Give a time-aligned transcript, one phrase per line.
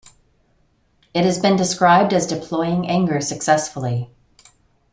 [1.13, 4.09] It has been described as deploying anger successfully.